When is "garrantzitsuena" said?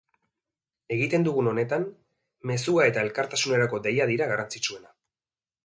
4.35-4.95